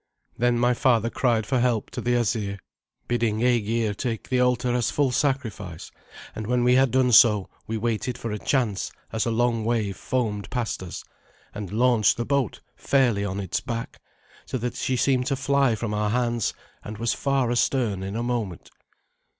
[0.35, 2.57] Then my father cried for help to the Asir,
[3.07, 5.91] bidding Aegir take the altar as full sacrifice;
[6.33, 9.95] and when we had done so we waited for a chance as a long wave
[9.95, 11.03] foamed past us,
[11.53, 14.01] and launched the boat fairly on its back,
[14.47, 18.23] so that she seemed to fly from our hands, and was far astern in a
[18.23, 18.71] moment.